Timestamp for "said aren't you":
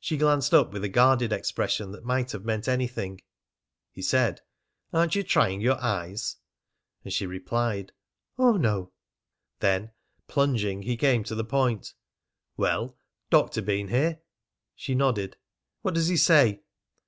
4.02-5.22